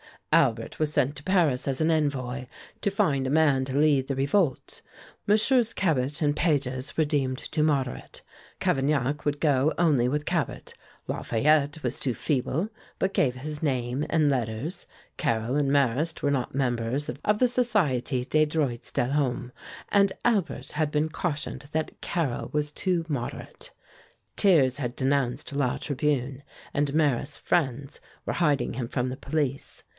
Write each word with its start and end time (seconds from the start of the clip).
Albert 0.33 0.79
was 0.79 0.91
sent 0.91 1.15
to 1.17 1.23
Paris 1.23 1.67
as 1.67 1.81
an 1.81 1.91
envoy, 1.91 2.45
to 2.79 2.89
find 2.89 3.27
a 3.27 3.29
man 3.29 3.65
to 3.65 3.77
lead 3.77 4.07
the 4.07 4.15
revolt. 4.15 4.81
MM. 5.27 5.75
Cabet 5.75 6.21
and 6.21 6.35
Pages 6.35 6.95
were 6.97 7.03
deemed 7.03 7.37
too 7.37 7.61
moderate. 7.61 8.21
Cavaignac 8.61 9.25
would 9.25 9.41
go 9.41 9.73
only 9.77 10.07
with 10.07 10.25
Cabet. 10.25 10.73
Lafayette 11.05 11.83
was 11.83 11.99
too 11.99 12.13
feeble, 12.13 12.69
but 12.97 13.13
gave 13.13 13.35
his 13.35 13.61
name 13.61 14.05
and 14.09 14.29
letters. 14.29 14.87
Carrel 15.17 15.55
and 15.57 15.69
Marrast 15.71 16.23
were 16.23 16.31
not 16.31 16.55
members 16.55 17.09
of 17.09 17.37
the 17.39 17.45
Société 17.45 18.27
des 18.27 18.45
Droits 18.45 18.89
de 18.91 19.05
l'Homme, 19.05 19.51
and 19.89 20.13
Albert 20.23 20.71
had 20.71 20.89
been 20.91 21.09
cautioned 21.09 21.65
that 21.73 21.99
Carrel 21.99 22.49
was 22.53 22.71
too 22.71 23.05
moderate. 23.09 23.69
Thiers 24.37 24.77
had 24.77 24.95
denounced 24.95 25.51
'La 25.53 25.77
Tribune,' 25.77 26.41
and 26.73 26.93
Marrast's 26.93 27.37
friends 27.37 27.99
were 28.25 28.33
hiding 28.33 28.75
him 28.75 28.87
from 28.87 29.09
the 29.09 29.17
police. 29.17 29.83